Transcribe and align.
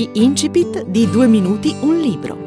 Gli 0.00 0.08
incipit 0.14 0.86
di 0.86 1.10
Due 1.10 1.26
minuti 1.26 1.76
un 1.80 2.00
libro. 2.00 2.38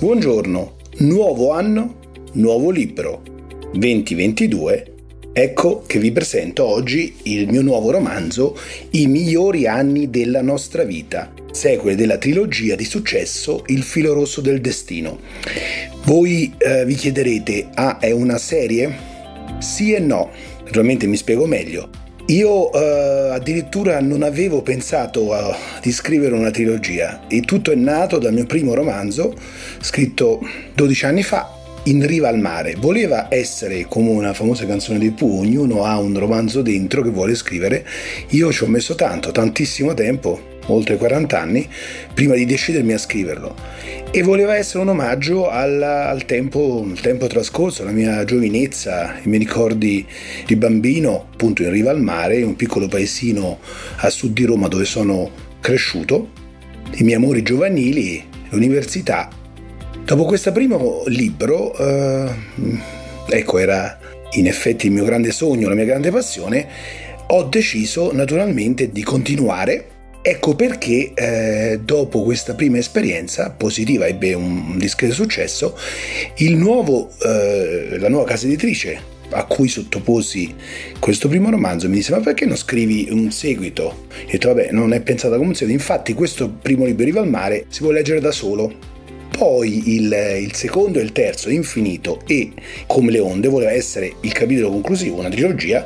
Buongiorno, 0.00 0.76
nuovo 0.98 1.52
anno, 1.52 1.94
nuovo 2.32 2.70
libro. 2.70 3.22
2022 3.72 4.94
Ecco 5.32 5.84
che 5.86 6.00
vi 6.00 6.10
presento 6.10 6.64
oggi 6.64 7.14
il 7.24 7.48
mio 7.48 7.62
nuovo 7.62 7.92
romanzo 7.92 8.58
I 8.90 9.06
migliori 9.06 9.68
anni 9.68 10.10
della 10.10 10.42
nostra 10.42 10.82
vita, 10.82 11.32
sequel 11.52 11.94
della 11.94 12.18
trilogia 12.18 12.74
di 12.74 12.84
successo 12.84 13.62
Il 13.66 13.84
filo 13.84 14.12
rosso 14.12 14.40
del 14.40 14.60
destino. 14.60 15.20
Voi 16.02 16.52
eh, 16.58 16.84
vi 16.84 16.94
chiederete, 16.96 17.68
ah, 17.74 17.98
è 18.00 18.10
una 18.10 18.38
serie? 18.38 19.14
Sì 19.58 19.92
e 19.92 20.00
no, 20.00 20.30
naturalmente 20.64 21.06
mi 21.06 21.16
spiego 21.16 21.46
meglio. 21.46 21.88
Io 22.26 22.72
eh, 22.72 23.30
addirittura 23.32 24.00
non 24.00 24.22
avevo 24.22 24.60
pensato 24.60 25.32
a, 25.32 25.56
di 25.80 25.92
scrivere 25.92 26.34
una 26.34 26.50
trilogia 26.50 27.26
e 27.28 27.40
tutto 27.42 27.70
è 27.70 27.76
nato 27.76 28.18
dal 28.18 28.32
mio 28.32 28.46
primo 28.46 28.74
romanzo, 28.74 29.34
scritto 29.80 30.40
12 30.74 31.04
anni 31.06 31.22
fa, 31.22 31.54
in 31.84 32.04
riva 32.06 32.28
al 32.28 32.38
mare. 32.38 32.74
Voleva 32.76 33.28
essere 33.30 33.86
come 33.88 34.10
una 34.10 34.34
famosa 34.34 34.66
canzone 34.66 34.98
di 34.98 35.10
Pooh, 35.10 35.40
ognuno 35.40 35.84
ha 35.84 35.98
un 35.98 36.18
romanzo 36.18 36.62
dentro 36.62 37.02
che 37.02 37.10
vuole 37.10 37.34
scrivere. 37.34 37.86
Io 38.30 38.52
ci 38.52 38.64
ho 38.64 38.66
messo 38.66 38.94
tanto, 38.94 39.30
tantissimo 39.30 39.94
tempo, 39.94 40.55
oltre 40.66 40.96
40 40.96 41.38
anni, 41.38 41.68
prima 42.14 42.34
di 42.34 42.44
decidermi 42.44 42.92
a 42.92 42.98
scriverlo. 42.98 43.54
E 44.10 44.22
voleva 44.22 44.56
essere 44.56 44.80
un 44.80 44.88
omaggio 44.88 45.48
al, 45.48 45.82
al 45.82 46.24
tempo, 46.24 46.86
tempo, 47.00 47.26
trascorso, 47.26 47.82
alla 47.82 47.90
mia 47.90 48.24
giovinezza, 48.24 49.16
i 49.22 49.28
miei 49.28 49.40
ricordi 49.40 50.06
di 50.46 50.56
bambino, 50.56 51.28
appunto 51.32 51.62
in 51.62 51.70
riva 51.70 51.90
al 51.90 52.00
mare, 52.00 52.42
un 52.42 52.56
piccolo 52.56 52.88
paesino 52.88 53.58
a 53.96 54.10
sud 54.10 54.32
di 54.32 54.44
Roma 54.44 54.68
dove 54.68 54.84
sono 54.84 55.30
cresciuto, 55.60 56.30
i 56.94 57.02
miei 57.02 57.16
amori 57.16 57.42
giovanili, 57.42 58.22
l'università 58.50 59.28
Dopo 60.06 60.24
questo 60.24 60.52
primo 60.52 61.02
libro, 61.06 61.76
eh, 61.76 62.30
ecco, 63.28 63.58
era 63.58 63.98
in 64.34 64.46
effetti 64.46 64.86
il 64.86 64.92
mio 64.92 65.02
grande 65.02 65.32
sogno, 65.32 65.68
la 65.68 65.74
mia 65.74 65.84
grande 65.84 66.12
passione, 66.12 66.64
ho 67.26 67.42
deciso 67.42 68.12
naturalmente 68.12 68.92
di 68.92 69.02
continuare. 69.02 69.95
Ecco 70.28 70.56
perché 70.56 71.12
eh, 71.14 71.78
dopo 71.84 72.24
questa 72.24 72.54
prima 72.54 72.78
esperienza 72.78 73.50
positiva 73.50 74.08
ebbe 74.08 74.34
un 74.34 74.76
discreto 74.76 75.14
successo, 75.14 75.78
nuovo, 76.56 77.10
eh, 77.22 77.96
la 77.96 78.08
nuova 78.08 78.26
casa 78.26 78.46
editrice 78.46 79.00
a 79.30 79.44
cui 79.44 79.68
sottoposi 79.68 80.52
questo 80.98 81.28
primo 81.28 81.48
romanzo 81.48 81.88
mi 81.88 81.94
disse 81.94 82.10
ma 82.10 82.18
perché 82.18 82.44
non 82.44 82.56
scrivi 82.56 83.06
un 83.08 83.30
seguito? 83.30 84.06
E 84.16 84.24
ho 84.24 84.30
detto 84.32 84.48
vabbè 84.48 84.70
non 84.72 84.92
è 84.92 85.00
pensata 85.00 85.36
come 85.36 85.50
un 85.50 85.54
seguito, 85.54 85.80
infatti 85.80 86.12
questo 86.12 86.50
primo 86.50 86.86
libro 86.86 87.04
Riva 87.04 87.20
al 87.20 87.28
mare 87.28 87.66
si 87.68 87.82
può 87.82 87.92
leggere 87.92 88.18
da 88.18 88.32
solo 88.32 88.95
poi 89.36 89.94
il, 89.94 90.38
il, 90.40 90.54
secondo 90.54 90.98
e 90.98 91.02
il 91.02 91.12
terzo, 91.12 91.50
Infinito 91.50 92.20
e 92.26 92.52
Come 92.86 93.10
le 93.10 93.18
onde, 93.18 93.48
voleva 93.48 93.70
essere 93.70 94.14
il 94.22 94.32
capitolo 94.32 94.70
conclusivo, 94.70 95.18
una 95.18 95.28
trilogia, 95.28 95.84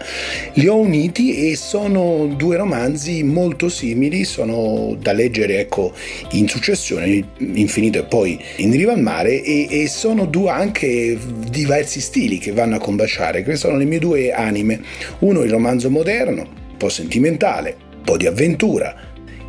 li 0.55 0.67
ho 0.69 0.77
uniti 0.77 1.51
e 1.51 1.57
sono 1.57 2.27
due 2.37 2.57
romanzi 2.57 3.23
molto 3.23 3.69
simili, 3.69 4.25
sono 4.25 4.97
da 5.01 5.13
leggere 5.13 5.59
ecco, 5.59 5.93
in 6.33 6.49
successione, 6.49 7.29
Infinito 7.39 7.99
e 7.99 8.05
poi 8.05 8.39
In 8.57 8.71
riva 8.71 8.93
al 8.93 9.01
mare, 9.01 9.43
e, 9.43 9.67
e 9.69 9.89
sono 9.89 10.27
due 10.27 10.51
anche 10.51 11.19
diversi 11.49 12.01
stili 12.01 12.39
che 12.39 12.53
vanno 12.53 12.77
a 12.77 12.79
combaciare, 12.79 13.43
queste 13.43 13.67
sono 13.67 13.79
le 13.79 13.85
mie 13.85 13.99
due 13.99 14.33
anime, 14.33 14.81
uno 15.21 15.43
il 15.43 15.51
romanzo 15.51 15.91
moderno, 15.91 16.43
un 16.43 16.77
po' 16.77 16.89
sentimentale, 16.89 17.77
un 17.99 18.03
po' 18.05 18.17
di 18.17 18.27
avventura, 18.27 18.95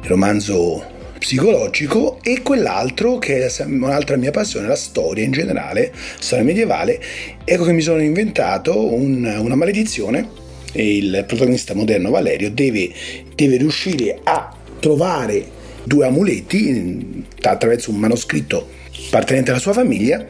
il 0.02 0.08
romanzo 0.08 0.91
psicologico 1.22 2.18
e 2.24 2.42
quell'altro 2.42 3.20
che 3.20 3.46
è 3.46 3.64
un'altra 3.66 4.16
mia 4.16 4.32
passione, 4.32 4.68
la 4.68 4.76
storia 4.76 5.24
in 5.24 5.32
generale, 5.32 5.94
storia 6.18 6.44
medievale. 6.44 7.00
Ecco 7.46 7.64
che 7.64 7.74
mi 7.74 7.82
sono 7.82 8.02
inventato 8.02 8.92
un, 8.92 9.24
una 9.24 9.54
maledizione 9.54 10.28
e 10.74 10.98
il 10.98 11.24
protagonista 11.28 11.76
moderno 11.76 12.10
Valerio 12.10 12.50
deve, 12.50 12.92
deve 13.36 13.58
riuscire 13.58 14.20
a 14.24 14.52
trovare 14.80 15.46
due 15.84 16.08
amuleti 16.08 17.24
attraverso 17.44 17.92
un 17.92 17.98
manoscritto 17.98 18.68
appartenente 19.06 19.52
alla 19.52 19.60
sua 19.60 19.74
famiglia 19.74 20.26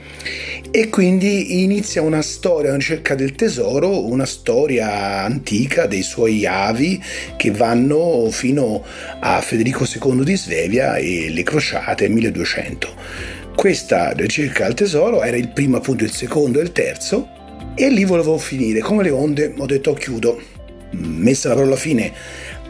e 0.73 0.87
quindi 0.87 1.63
inizia 1.63 2.01
una 2.01 2.21
storia, 2.21 2.69
una 2.69 2.77
ricerca 2.77 3.13
del 3.13 3.33
tesoro, 3.33 4.05
una 4.05 4.25
storia 4.25 5.21
antica 5.23 5.85
dei 5.85 6.01
suoi 6.01 6.45
avi 6.45 7.01
che 7.35 7.51
vanno 7.51 8.29
fino 8.31 8.81
a 9.19 9.41
Federico 9.41 9.85
II 9.85 10.23
di 10.23 10.37
Svevia 10.37 10.95
e 10.95 11.29
le 11.29 11.43
crociate 11.43 12.07
1200. 12.07 12.87
Questa 13.53 14.11
ricerca 14.11 14.65
al 14.65 14.73
tesoro 14.73 15.21
era 15.23 15.35
il 15.35 15.49
primo, 15.49 15.75
appunto 15.75 16.05
il 16.05 16.11
secondo 16.11 16.59
e 16.59 16.63
il 16.63 16.71
terzo 16.71 17.27
e 17.75 17.89
lì 17.89 18.05
volevo 18.05 18.37
finire. 18.37 18.79
Come 18.79 19.03
le 19.03 19.09
onde 19.09 19.53
ho 19.57 19.65
detto 19.65 19.91
chiudo. 19.91 20.41
Messa 20.91 21.49
la 21.49 21.55
parola 21.55 21.75
fine 21.75 22.11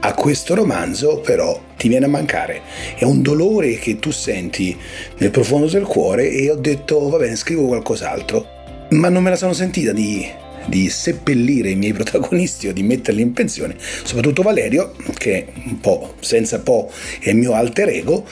a 0.03 0.13
questo 0.13 0.55
romanzo 0.55 1.19
però 1.19 1.59
ti 1.77 1.87
viene 1.87 2.05
a 2.05 2.09
mancare. 2.09 2.61
È 2.95 3.03
un 3.03 3.21
dolore 3.21 3.75
che 3.75 3.99
tu 3.99 4.11
senti 4.11 4.75
nel 5.17 5.31
profondo 5.31 5.67
del 5.67 5.83
cuore 5.83 6.29
e 6.29 6.49
ho 6.49 6.55
detto 6.55 7.07
va 7.09 7.17
bene, 7.17 7.35
scrivo 7.35 7.67
qualcos'altro. 7.67 8.59
Ma 8.91 9.09
non 9.09 9.23
me 9.23 9.29
la 9.29 9.35
sono 9.35 9.53
sentita 9.53 9.91
di, 9.93 10.27
di 10.65 10.89
seppellire 10.89 11.69
i 11.69 11.75
miei 11.75 11.93
protagonisti 11.93 12.67
o 12.67 12.73
di 12.73 12.83
metterli 12.83 13.21
in 13.21 13.33
pensione, 13.33 13.75
soprattutto 13.77 14.41
Valerio, 14.41 14.93
che 15.17 15.47
un 15.65 15.79
po' 15.79 16.15
senza 16.19 16.59
po' 16.59 16.91
è 17.19 17.29
il 17.29 17.37
mio 17.37 17.53
alter 17.53 17.89
ego. 17.89 18.25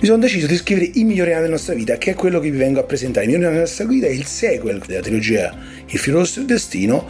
Mi 0.00 0.08
sono 0.08 0.18
deciso 0.18 0.48
di 0.48 0.56
scrivere 0.56 0.90
I 0.94 1.04
migliori 1.04 1.30
anni 1.30 1.42
della 1.42 1.52
nostra 1.52 1.74
vita, 1.74 1.96
che 1.96 2.10
è 2.10 2.14
quello 2.14 2.40
che 2.40 2.50
vi 2.50 2.56
vengo 2.56 2.80
a 2.80 2.82
presentare. 2.82 3.24
I 3.24 3.28
migliori 3.28 3.44
anni 3.44 3.54
della 3.54 3.68
nostra 3.68 3.86
vita 3.86 4.06
è 4.06 4.10
il 4.10 4.26
sequel 4.26 4.82
della 4.84 5.00
trilogia 5.00 5.56
Il 5.86 5.98
filo 5.98 6.18
rosso 6.18 6.40
del 6.40 6.48
destino 6.48 7.08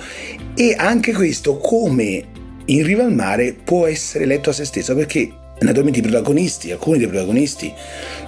e 0.55 0.75
anche 0.77 1.15
questo 1.15 1.57
come 1.57 2.32
in 2.67 2.85
riva 2.85 3.05
al 3.05 3.15
mare 3.15 3.55
può 3.55 3.87
essere 3.87 4.25
letto 4.25 4.51
a 4.51 4.53
se 4.53 4.65
stesso 4.65 4.95
perché 4.95 5.31
naturalmente 5.61 6.01
i 6.01 6.03
protagonisti, 6.03 6.71
alcuni 6.71 6.99
dei 6.99 7.07
protagonisti, 7.07 7.73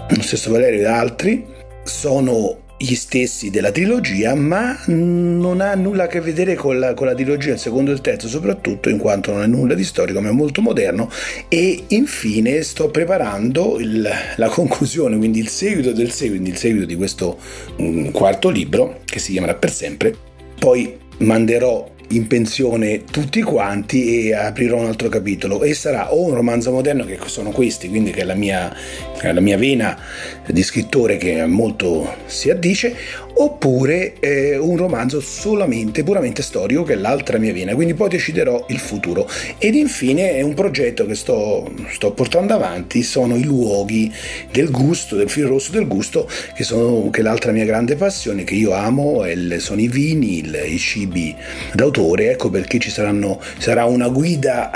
lo 0.09 0.23
stesso 0.23 0.51
Valerio 0.51 0.81
ed 0.81 0.87
altri, 0.87 1.45
sono 1.83 2.63
gli 2.77 2.95
stessi 2.95 3.51
della 3.51 3.71
trilogia, 3.71 4.35
ma 4.35 4.79
non 4.87 5.61
ha 5.61 5.75
nulla 5.75 6.05
a 6.05 6.07
che 6.07 6.21
vedere 6.21 6.55
con 6.55 6.79
la, 6.79 6.93
con 6.93 7.07
la 7.07 7.15
trilogia, 7.15 7.53
il 7.53 7.59
secondo 7.59 7.91
e 7.91 7.95
il 7.95 8.01
terzo, 8.01 8.29
soprattutto 8.29 8.89
in 8.89 8.99
quanto 8.99 9.33
non 9.33 9.43
è 9.43 9.47
nulla 9.47 9.75
di 9.75 9.85
storico, 9.85 10.21
ma 10.21 10.29
è 10.29 10.33
molto 10.33 10.61
moderno. 10.61 11.11
E 11.49 11.85
infine 11.89 12.63
sto 12.63 12.91
preparando 12.91 13.79
il, 13.79 14.09
la 14.37 14.49
conclusione, 14.49 15.17
quindi 15.17 15.39
il 15.39 15.49
seguito 15.49 15.93
del 15.93 16.11
seguito, 16.11 16.49
il 16.51 16.57
seguito 16.57 16.87
di 16.87 16.97
questo 16.97 17.39
um, 17.79 18.11
quarto 18.11 18.51
libro, 18.51 19.01
che 19.05 19.19
si 19.19 19.33
chiamerà 19.33 19.55
per 19.55 19.73
sempre. 19.73 20.15
Poi 20.59 20.99
manderò 21.19 21.93
in 22.09 22.27
pensione 22.27 23.05
tutti 23.05 23.43
quanti 23.43 24.29
e 24.29 24.35
aprirò 24.35 24.79
un 24.79 24.87
altro 24.87 25.09
capitolo 25.09 25.63
e 25.63 25.75
sarà 25.75 26.13
o 26.13 26.25
un 26.25 26.35
romanzo 26.35 26.71
moderno 26.71 27.05
che 27.05 27.19
sono 27.27 27.51
questi, 27.51 27.89
quindi 27.89 28.11
che 28.11 28.21
è 28.21 28.25
la 28.25 28.35
mia, 28.35 28.75
la 29.23 29.41
mia 29.41 29.57
vena 29.57 29.99
di 30.47 30.63
scrittore 30.63 31.17
che 31.17 31.45
molto 31.47 32.15
si 32.27 32.51
addice, 32.51 32.95
oppure 33.37 34.15
eh, 34.21 34.57
un 34.57 34.77
romanzo 34.77 35.21
solamente, 35.21 36.05
puramente 36.05 36.43
storico, 36.43 36.83
che 36.83 36.93
è 36.93 36.97
l'altra 36.97 37.39
mia 37.39 37.53
vena, 37.53 37.75
quindi 37.75 37.95
poi 37.95 38.09
deciderò 38.09 38.67
il 38.69 38.79
futuro. 38.79 39.29
Ed 39.59 39.75
infine 39.75 40.37
è 40.37 40.43
un 40.43 40.55
progetto 40.55 41.07
che 41.07 41.15
sto, 41.15 41.73
sto 41.91 42.13
portando 42.13 42.55
avanti, 42.55 43.03
sono 43.03 43.37
i 43.37 43.45
luoghi 43.45 44.13
del 44.53 44.71
gusto, 44.71 45.17
del 45.17 45.31
filo 45.31 45.49
rosso 45.49 45.73
del 45.73 45.87
gusto, 45.87 46.29
che 46.55 46.63
sono 46.63 47.11
che 47.11 47.21
è 47.21 47.23
l'altra 47.23 47.53
mia 47.53 47.65
grande 47.65 47.97
passione, 47.97 48.45
che 48.45 48.55
io 48.55 48.73
amo, 48.73 49.25
sono 49.59 49.81
i 49.81 49.89
vini, 49.89 50.39
il, 50.39 50.63
i 50.67 50.79
cibi 50.79 51.35
d'autore, 51.73 52.04
ecco 52.31 52.51
perché 52.51 52.79
ci 52.79 52.91
saranno, 52.91 53.41
sarà 53.59 53.85
una 53.85 54.09
guida, 54.09 54.71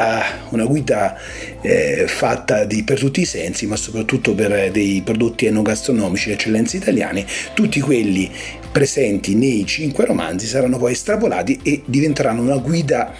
una 0.50 0.64
guida 0.64 1.16
eh, 1.60 2.06
fatta 2.06 2.64
di, 2.64 2.82
per 2.82 2.98
tutti 2.98 3.20
i 3.20 3.24
sensi, 3.24 3.66
ma 3.66 3.76
soprattutto 3.76 4.34
per 4.34 4.70
dei 4.70 5.02
prodotti 5.04 5.46
enogastronomici, 5.46 6.30
eccellenze 6.30 6.78
italiane, 6.78 7.26
tutti 7.54 7.80
quelli 7.80 8.30
presenti 8.72 9.34
nei 9.34 9.66
cinque 9.66 10.04
romanzi 10.04 10.46
saranno 10.46 10.78
poi 10.78 10.92
estrapolati 10.92 11.60
e 11.62 11.82
diventeranno 11.84 12.42
una 12.42 12.58
guida 12.58 13.12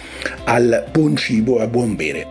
al 0.45 0.85
buon 0.91 1.15
cibo 1.15 1.59
e 1.59 1.61
al 1.61 1.69
buon 1.69 1.95
bere. 1.95 2.27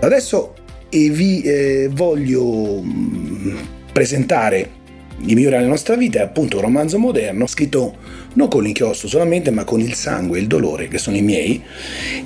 Adesso 0.00 0.54
vi 0.90 1.42
eh, 1.42 1.88
voglio 1.92 2.80
mm, 2.82 3.56
presentare 3.92 4.77
i 5.20 5.34
migliori 5.34 5.56
della 5.56 5.68
nostra 5.68 5.96
vita 5.96 6.20
è 6.20 6.22
appunto 6.22 6.56
un 6.56 6.62
romanzo 6.62 6.98
moderno 6.98 7.46
scritto 7.46 7.96
non 8.34 8.48
con 8.48 8.62
l'inchiostro 8.62 9.08
solamente 9.08 9.50
ma 9.50 9.64
con 9.64 9.80
il 9.80 9.94
sangue 9.94 10.38
e 10.38 10.42
il 10.42 10.46
dolore 10.46 10.88
che 10.88 10.98
sono 10.98 11.16
i 11.16 11.22
miei 11.22 11.60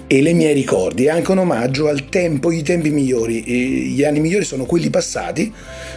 e 0.07 0.21
le 0.21 0.33
miei 0.35 0.53
ricordi. 0.53 1.07
È 1.07 1.11
anche 1.11 1.31
un 1.31 1.39
omaggio 1.39 1.89
al 1.89 2.09
tempo, 2.11 2.51
i 2.53 2.63
tempi 2.63 2.91
migliori. 2.91 3.43
E 3.45 3.55
gli 3.55 4.05
anni 4.05 4.21
migliori 4.21 4.45
sono 4.45 4.65
quelli 4.65 4.91
passati 4.91 5.53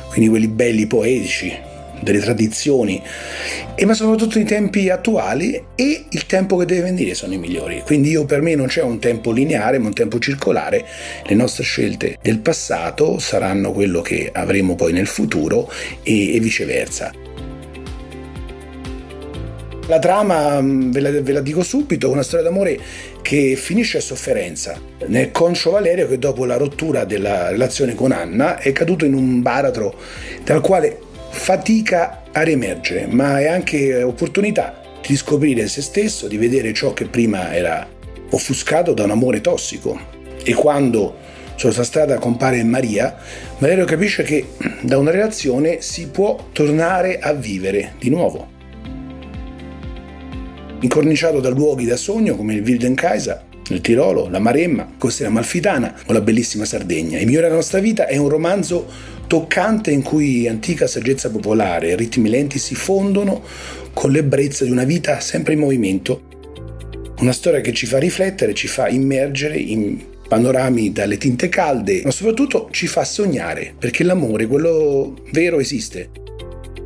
quindi 0.08 0.30
quelli 0.30 0.48
belli 0.48 0.88
poetici 0.88 1.75
delle 2.02 2.20
tradizioni, 2.20 3.02
ma 3.86 3.94
soprattutto 3.94 4.40
i 4.40 4.44
tempi 4.44 4.90
attuali 4.90 5.62
e 5.76 6.06
il 6.10 6.26
tempo 6.26 6.58
che 6.58 6.66
deve 6.66 6.82
venire 6.82 7.14
sono 7.14 7.34
i 7.34 7.38
migliori. 7.38 7.82
Quindi 7.86 8.10
io 8.10 8.26
per 8.26 8.42
me 8.42 8.56
non 8.56 8.68
c'è 8.68 8.82
un 8.82 9.00
tempo 9.00 9.32
lineare, 9.32 9.78
ma 9.78 9.88
un 9.88 9.94
tempo 9.94 10.20
circolare. 10.20 10.86
Le 11.26 11.36
nostre 11.36 11.64
scelte 11.64 12.18
del 12.22 12.40
passato 12.40 13.20
saranno 13.20 13.72
quello 13.72 14.02
che 14.02 14.30
avremo 14.34 14.76
poi 14.76 14.94
nel 14.94 15.08
futuro 15.08 15.72
e, 16.04 16.36
e 16.36 16.40
viceversa. 16.40 17.12
La 19.88 20.00
trama, 20.00 20.60
mm, 20.62 20.92
ve 20.92 21.00
la, 21.00 21.12
ve 21.22 21.32
la, 21.32 21.42
dico 21.42 21.62
subito, 21.62 22.08
è 22.08 22.12
una 22.12 22.24
storia 22.24 22.46
d'amore 22.46 22.80
che 23.22 23.56
finisce 23.56 24.00
a 24.00 24.02
sofferenza. 24.02 24.80
Nel 25.08 25.30
Concio 25.30 25.72
Valerio 25.72 26.08
che 26.08 26.18
dopo 26.18 26.46
la 26.46 26.58
rottura 26.58 27.06
della 27.06 27.50
relazione 27.50 27.94
con 27.94 28.12
Anna 28.12 28.58
è 28.58 28.72
caduto 28.72 29.06
in 29.06 29.14
un 29.14 29.44
baratro 29.44 29.94
dal 30.44 30.62
quale 30.62 31.00
fatica 31.36 32.24
a 32.32 32.42
riemergere, 32.42 33.06
ma 33.08 33.40
è 33.40 33.48
anche 33.48 34.02
opportunità 34.02 34.82
di 35.06 35.16
scoprire 35.16 35.68
se 35.68 35.82
stesso, 35.82 36.28
di 36.28 36.38
vedere 36.38 36.74
ciò 36.74 36.94
che 36.94 37.06
prima 37.06 37.54
era 37.54 37.88
offuscato 38.32 38.94
da 38.94 39.04
un 39.04 39.12
amore 39.12 39.42
tossico. 39.42 40.00
E 40.44 40.54
quando 40.54 41.18
sulla 41.56 41.74
sua 41.74 41.84
strada 41.84 42.18
compare 42.18 42.64
Maria, 42.64 43.16
Valerio 43.60 43.86
capisce 43.86 44.24
che 44.24 44.54
da 44.82 44.98
una 44.98 45.12
relazione 45.12 45.82
si 45.82 46.08
può 46.08 46.48
tornare 46.52 47.20
a 47.20 47.34
vivere 47.34 47.94
di 48.00 48.10
nuovo 48.10 48.54
incorniciato 50.86 51.40
da 51.40 51.50
luoghi 51.50 51.86
da 51.86 51.98
sogno 51.98 52.36
come 52.36 52.54
il 52.54 52.62
Wildenkaiser, 52.62 53.44
il 53.70 53.82
Tirolo, 53.82 54.30
la 54.30 54.40
Maremma, 54.40 54.94
Costiera 54.98 55.32
Malfitana 55.32 55.96
o 56.06 56.14
la 56.14 56.22
bellissima 56.22 56.66
Sardegna. 56.66 57.18
Il 57.18 57.26
migliore 57.26 57.46
della 57.46 57.58
nostra 57.58 57.80
vita 57.80 58.08
è 58.08 58.18
un 58.18 58.30
romanzo 58.30 58.86
toccante 59.28 59.92
in 59.92 60.02
cui 60.02 60.48
antica 60.48 60.88
saggezza 60.88 61.30
popolare 61.30 61.90
e 61.90 61.96
ritmi 61.96 62.30
lenti 62.30 62.60
si 62.60 62.76
fondono 62.76 63.44
con 63.94 64.12
l'ebbrezza 64.12 64.66
di 64.66 64.72
una 64.72 64.84
vita 64.84 65.20
sempre 65.20 65.54
in 65.54 65.60
movimento. 65.60 66.34
Una 67.20 67.32
storia 67.32 67.62
che 67.62 67.74
ci 67.74 67.86
fa 67.86 67.98
riflettere, 67.98 68.54
ci 68.54 68.68
fa 68.68 68.90
immergere 68.90 69.58
in 69.58 70.14
panorami 70.28 70.92
dalle 70.92 71.18
tinte 71.18 71.50
calde, 71.50 72.02
ma 72.04 72.12
soprattutto 72.12 72.68
ci 72.72 72.88
fa 72.88 73.04
sognare, 73.04 73.74
perché 73.78 74.04
l'amore, 74.04 74.48
quello 74.48 75.16
vero, 75.32 75.60
esiste. 75.60 76.10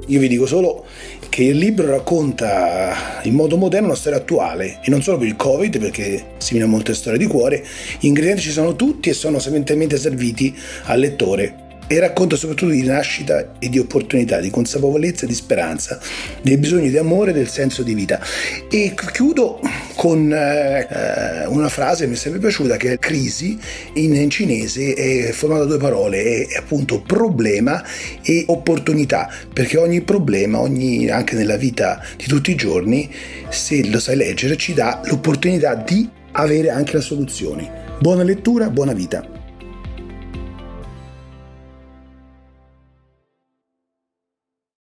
Io 0.08 0.20
vi 0.20 0.28
dico 0.28 0.46
solo 0.46 0.86
che 1.30 1.44
il 1.44 1.58
libro 1.58 1.88
racconta 1.88 3.22
in 3.24 3.34
modo 3.34 3.58
moderno 3.58 3.88
una 3.88 3.96
storia 3.96 4.18
attuale 4.18 4.80
e 4.84 4.90
non 4.90 5.02
solo 5.02 5.18
per 5.18 5.28
il 5.28 5.36
Covid, 5.36 5.80
perché 5.80 6.26
si 6.38 6.52
viene 6.52 6.66
a 6.66 6.70
molte 6.70 6.94
storie 6.94 7.20
di 7.20 7.28
cuore, 7.28 7.64
gli 8.00 8.08
ingredienti 8.08 8.42
ci 8.42 8.52
sono 8.52 8.76
tutti 8.76 9.10
e 9.10 9.14
sono 9.14 9.40
sapientemente 9.40 9.98
serviti 9.98 10.56
al 10.86 11.00
lettore 11.00 11.68
e 11.92 12.00
racconta 12.00 12.36
soprattutto 12.36 12.72
di 12.72 12.84
nascita 12.84 13.54
e 13.58 13.68
di 13.68 13.80
opportunità, 13.80 14.40
di 14.40 14.52
consapevolezza 14.52 15.26
e 15.26 15.28
di 15.28 15.34
speranza, 15.34 16.00
dei 16.44 16.58
bisogni 16.58 16.92
di 16.92 16.98
amore 17.00 17.32
e 17.32 17.34
del 17.34 17.50
senso 17.50 17.82
di 17.82 17.96
vita. 17.96 18.22
E 18.70 18.94
chiudo 19.12 19.60
con 19.96 20.32
eh, 20.32 21.46
una 21.48 21.68
frase 21.68 22.04
che 22.04 22.10
mi 22.10 22.16
è 22.16 22.18
sempre 22.18 22.40
piaciuta 22.40 22.78
che 22.78 22.94
è 22.94 23.00
crisi 23.00 23.58
in, 23.94 24.14
in 24.14 24.30
cinese 24.30 24.94
è 24.94 25.32
formata 25.32 25.64
da 25.64 25.70
due 25.70 25.80
parole, 25.80 26.46
è, 26.46 26.58
appunto 26.58 27.02
problema 27.02 27.84
e 28.22 28.44
opportunità, 28.48 29.28
perché 29.52 29.78
ogni 29.78 30.02
problema, 30.02 30.60
ogni, 30.60 31.10
anche 31.10 31.36
nella 31.36 31.58
vita 31.58 32.06
di 32.16 32.26
tutti 32.26 32.52
i 32.52 32.56
giorni, 32.56 33.10
se 33.50 33.90
lo 33.90 34.00
sai 34.00 34.16
leggere, 34.16 34.58
ci 34.58 34.76
dà 34.76 35.02
l'opportunità 35.06 35.74
di 35.74 36.08
avere 36.34 36.70
anche 36.70 36.94
la 36.94 37.02
soluzione. 37.02 37.98
Buona 38.00 38.22
lettura, 38.22 38.70
buona 38.70 38.94
vita. 38.94 39.39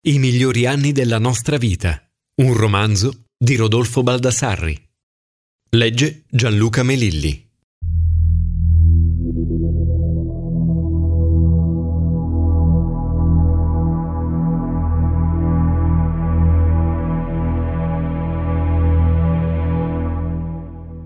I 0.05 0.19
migliori 0.19 0.65
anni 0.65 0.91
della 0.91 1.17
nostra 1.17 1.55
vita. 1.55 1.97
Un 2.41 2.53
romanzo 2.53 3.27
di 3.37 3.55
Rodolfo 3.55 4.03
Baldassarri. 4.03 4.77
Legge 5.69 6.25
Gianluca 6.29 6.83
Melilli. 6.83 7.49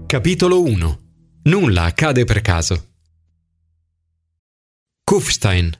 Capitolo 0.07 0.63
1. 0.63 0.99
Nulla 1.43 1.83
accade 1.83 2.23
per 2.23 2.41
caso. 2.41 2.87
Kufstein, 5.03 5.71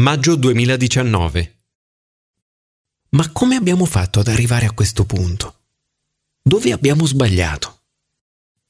maggio 0.00 0.34
2019. 0.34 1.55
Ma 3.10 3.30
come 3.32 3.56
abbiamo 3.56 3.84
fatto 3.84 4.20
ad 4.20 4.28
arrivare 4.28 4.66
a 4.66 4.72
questo 4.72 5.04
punto? 5.04 5.54
Dove 6.42 6.72
abbiamo 6.72 7.06
sbagliato? 7.06 7.80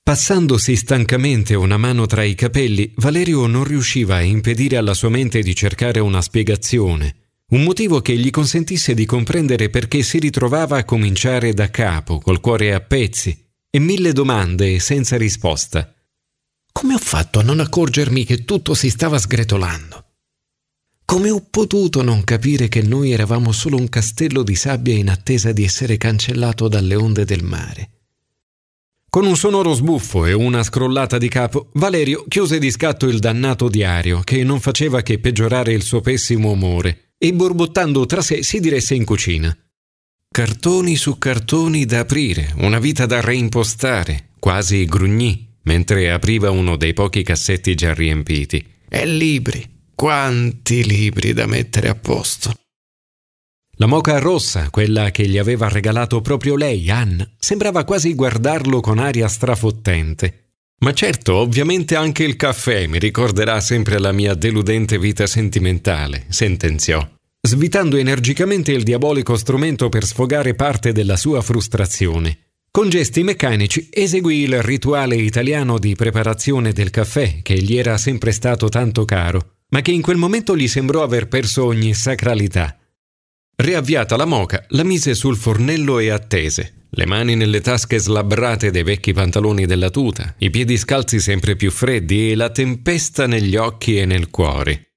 Passandosi 0.03 0.77
stancamente 0.77 1.55
una 1.55 1.77
mano 1.77 2.07
tra 2.07 2.23
i 2.23 2.35
capelli, 2.35 2.93
Valerio 2.97 3.47
non 3.47 3.65
riusciva 3.65 4.17
a 4.17 4.23
impedire 4.23 4.77
alla 4.77 4.95
sua 4.95 5.09
mente 5.09 5.41
di 5.41 5.55
cercare 5.55 5.99
una 5.99 6.23
spiegazione, 6.23 7.17
un 7.49 7.63
motivo 7.65 8.01
che 8.01 8.17
gli 8.17 8.31
consentisse 8.31 8.95
di 8.95 9.05
comprendere 9.05 9.69
perché 9.69 10.03
si 10.03 10.19
ritrovava 10.19 10.79
a 10.79 10.85
cominciare 10.85 11.55
da 11.55 11.71
capo, 11.71 12.19
col 12.19 12.41
cuore 12.41 12.73
a 12.73 12.81
pezzi, 12.81 13.37
e 13.69 13.79
mille 13.79 14.13
domande 14.13 14.79
senza 14.79 15.17
risposta. 15.17 15.93
Come 16.73 16.95
ho 16.95 16.99
fatto 16.99 17.41
a 17.41 17.43
non 17.43 17.61
accorgermi 17.61 18.25
che 18.25 18.45
tutto 18.45 18.75
si 18.75 18.91
stava 18.91 19.19
sgretolando? 19.19 20.06
Come 21.07 21.31
ho 21.31 21.41
potuto 21.49 22.03
non 22.03 22.25
capire 22.25 22.67
che 22.67 22.83
noi 22.83 23.13
eravamo 23.13 23.53
solo 23.53 23.77
un 23.77 23.89
castello 23.89 24.43
di 24.43 24.57
sabbia 24.57 24.93
in 24.93 25.09
attesa 25.09 25.53
di 25.53 25.63
essere 25.63 25.97
cancellato 25.99 26.67
dalle 26.67 26.97
onde 26.97 27.25
del 27.25 27.45
mare? 27.45 27.91
Con 29.09 29.25
un 29.25 29.37
sonoro 29.37 29.73
sbuffo 29.73 30.27
e 30.27 30.33
una 30.33 30.65
scrollata 30.65 31.17
di 31.17 31.29
capo, 31.29 31.71
Valerio 31.75 32.25
chiuse 32.27 32.59
di 32.59 32.73
scatto 32.73 33.07
il 33.07 33.21
dannato 33.21 33.69
diario, 33.69 34.21
che 34.25 34.43
non 34.43 34.59
faceva 34.59 35.03
che 35.03 35.21
peggiorare 35.21 35.73
il 35.73 35.85
suo 35.85 36.01
pessimo 36.01 36.51
umore, 36.51 37.13
e 37.17 37.33
borbottando 37.33 38.05
tra 38.05 38.21
sé 38.21 38.43
si 38.43 38.59
diresse 38.59 38.97
in 38.97 39.05
cucina. 39.05 39.57
Cartoni 40.29 40.97
su 40.97 41.19
cartoni 41.19 41.85
da 41.85 42.01
aprire, 42.01 42.53
una 42.57 42.81
vita 42.81 43.07
da 43.07 43.21
reimpostare, 43.21 44.31
quasi 44.41 44.85
grugnì, 44.85 45.55
mentre 45.63 46.11
apriva 46.11 46.51
uno 46.51 46.77
dei 46.77 46.95
pochi 46.95 47.23
cassetti 47.23 47.77
già 47.77 47.95
riempiti. 47.95 48.75
E 48.89 49.07
libri, 49.07 49.76
quanti 49.97 50.85
libri 50.85 51.33
da 51.33 51.47
mettere 51.47 51.89
a 51.89 51.95
posto. 51.95 52.53
La 53.79 53.87
moca 53.87 54.19
rossa, 54.19 54.69
quella 54.69 55.11
che 55.11 55.27
gli 55.27 55.39
aveva 55.39 55.71
regalato 55.71 56.21
proprio 56.21 56.55
lei, 56.55 56.91
Anna, 56.91 57.27
sembrava 57.39 57.83
quasi 57.85 58.15
guardarlo 58.15 58.81
con 58.81 58.99
aria 58.99 59.27
strafottente. 59.27 60.51
Ma 60.81 60.93
certo, 60.93 61.37
ovviamente 61.37 61.97
anche 61.97 62.25
il 62.25 62.37
caffè 62.37 62.87
mi 62.87 62.99
ricorderà 62.99 63.59
sempre 63.61 63.99
la 63.99 64.13
mia 64.13 64.35
deludente 64.35 64.99
vita 64.99 65.27
sentimentale, 65.27 66.27
sentenziò, 66.29 67.07
svitando 67.41 67.97
energicamente 67.97 68.73
il 68.73 68.83
diabolico 68.83 69.35
strumento 69.35 69.89
per 69.89 70.05
sfogare 70.05 70.55
parte 70.55 70.93
della 70.93 71.17
sua 71.17 71.41
frustrazione. 71.41 72.51
Con 72.71 72.91
gesti 72.91 73.23
meccanici 73.23 73.89
eseguì 73.91 74.43
il 74.43 74.61
rituale 74.61 75.17
italiano 75.17 75.79
di 75.79 75.95
preparazione 75.95 76.73
del 76.75 76.91
caffè 76.91 77.41
che 77.41 77.55
gli 77.63 77.79
era 77.79 77.97
sempre 77.97 78.33
stato 78.33 78.69
tanto 78.69 79.07
caro 79.07 79.53
ma 79.77 79.83
che 79.83 79.91
in 79.91 80.01
quel 80.01 80.17
momento 80.17 80.57
gli 80.57 80.69
sembrò 80.69 81.03
aver 81.03 81.29
perso 81.29 81.67
ogni 81.67 81.93
sacralità. 81.93 82.79
Riavviata 83.57 84.17
la 84.17 84.25
moca, 84.25 84.65
la 84.69 84.85
mise 84.85 85.15
sul 85.15 85.37
fornello 85.37 85.99
e 85.99 86.09
attese, 86.09 86.87
le 86.89 87.05
mani 87.05 87.35
nelle 87.35 87.61
tasche 87.61 87.99
slabbrate 87.99 88.71
dei 88.71 88.83
vecchi 88.83 89.13
pantaloni 89.13 89.67
della 89.67 89.91
tuta, 89.91 90.35
i 90.39 90.49
piedi 90.49 90.79
scalzi 90.79 91.21
sempre 91.21 91.57
più 91.57 91.71
freddi 91.71 92.31
e 92.31 92.37
la 92.37 92.49
tempesta 92.49 93.27
negli 93.27 93.55
occhi 93.57 93.99
e 93.99 94.07
nel 94.07 94.31
cuore. 94.31 94.93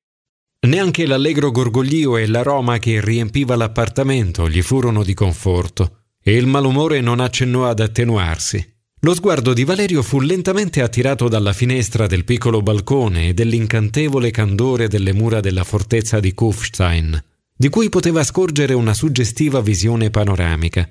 Neanche 0.66 1.06
l'allegro 1.06 1.52
gorgoglio 1.52 2.16
e 2.16 2.26
l'aroma 2.28 2.78
che 2.78 3.04
riempiva 3.04 3.58
l'appartamento 3.58 4.48
gli 4.48 4.62
furono 4.62 5.04
di 5.04 5.14
conforto, 5.14 6.04
e 6.24 6.38
il 6.38 6.48
malumore 6.48 7.02
non 7.02 7.20
accennò 7.20 7.68
ad 7.68 7.82
attenuarsi. 7.82 8.79
Lo 9.04 9.14
sguardo 9.14 9.54
di 9.54 9.64
Valerio 9.64 10.02
fu 10.02 10.20
lentamente 10.20 10.82
attirato 10.82 11.30
dalla 11.30 11.54
finestra 11.54 12.06
del 12.06 12.26
piccolo 12.26 12.62
balcone 12.62 13.30
e 13.30 13.34
dell'incantevole 13.34 14.30
candore 14.30 14.90
delle 14.90 15.14
mura 15.14 15.40
della 15.40 15.64
fortezza 15.64 16.20
di 16.20 16.34
Kufstein, 16.34 17.18
di 17.56 17.70
cui 17.70 17.88
poteva 17.88 18.24
scorgere 18.26 18.74
una 18.74 18.94
suggestiva 18.94 19.62
visione 19.62 20.10
panoramica. 20.10 20.90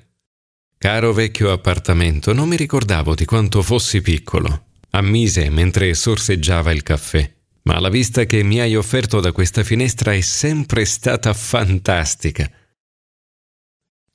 Caro 0.79 1.13
vecchio 1.13 1.53
appartamento, 1.53 2.33
non 2.33 2.49
mi 2.49 2.57
ricordavo 2.57 3.15
di 3.15 3.27
quanto 3.27 3.61
fossi 3.61 4.01
piccolo, 4.01 4.69
ammise 4.91 5.51
mentre 5.51 5.93
sorseggiava 5.93 6.73
il 6.73 6.83
caffè, 6.83 7.31
ma 7.65 7.79
la 7.79 7.91
vista 7.91 8.25
che 8.25 8.43
mi 8.43 8.59
hai 8.59 8.75
offerto 8.75 9.21
da 9.21 9.33
questa 9.33 9.63
finestra 9.63 10.15
è 10.15 10.23
sempre 10.23 10.87
stata 10.87 11.35
fantastica. 11.35 12.51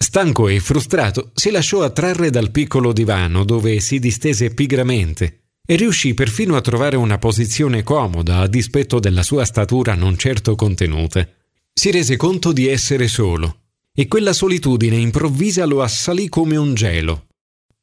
Stanco 0.04 0.50
e 0.50 0.60
frustrato, 0.60 1.32
si 1.34 1.50
lasciò 1.50 1.82
attrarre 1.82 2.30
dal 2.30 2.52
piccolo 2.52 2.92
divano 2.92 3.46
dove 3.46 3.80
si 3.80 4.00
distese 4.00 4.54
pigramente 4.54 5.46
e 5.66 5.78
riuscì 5.78 6.14
perfino 6.14 6.58
a 6.58 6.62
trovare 6.62 6.98
una 6.98 7.18
posizione 7.18 7.84
comoda 7.84 8.40
a 8.40 8.48
dispetto 8.48 9.00
della 9.00 9.24
sua 9.24 9.46
statura 9.46 9.96
non 9.96 10.18
certo 10.18 10.56
contenuta. 10.56 11.26
Si 11.74 11.90
rese 11.90 12.18
conto 12.18 12.52
di 12.52 12.68
essere 12.68 13.08
solo 13.08 13.62
e 13.94 14.10
quella 14.10 14.34
solitudine 14.34 14.98
improvvisa 14.98 15.64
lo 15.64 15.82
assalì 15.82 16.28
come 16.28 16.58
un 16.58 16.74
gelo. 16.74 17.28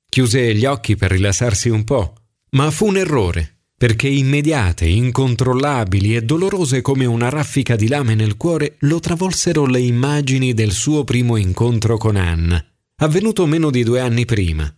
Chiuse 0.06 0.54
gli 0.54 0.66
occhi 0.66 0.96
per 0.96 1.12
rilassarsi 1.12 1.70
un 1.70 1.84
po', 1.84 2.12
ma 2.50 2.70
fu 2.70 2.86
un 2.86 2.98
errore, 2.98 3.59
perché 3.80 4.08
immediate, 4.08 4.84
incontrollabili 4.84 6.14
e 6.14 6.20
dolorose 6.20 6.82
come 6.82 7.06
una 7.06 7.30
raffica 7.30 7.76
di 7.76 7.88
lame 7.88 8.14
nel 8.14 8.36
cuore 8.36 8.74
lo 8.80 9.00
travolsero 9.00 9.64
le 9.64 9.80
immagini 9.80 10.52
del 10.52 10.72
suo 10.72 11.02
primo 11.02 11.36
incontro 11.36 11.96
con 11.96 12.16
Anna, 12.16 12.62
avvenuto 12.96 13.46
meno 13.46 13.70
di 13.70 13.82
due 13.82 14.00
anni 14.00 14.26
prima. 14.26 14.70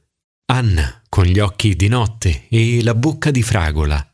Anna, 0.53 1.03
con 1.09 1.25
gli 1.25 1.41
occhi 1.41 1.75
di 1.75 1.89
notte 1.89 2.45
e 2.49 2.81
la 2.85 2.95
bocca 2.95 3.33
di 3.33 3.43
fragola. 3.43 4.09